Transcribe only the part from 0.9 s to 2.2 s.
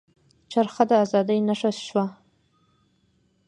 ازادۍ نښه شوه.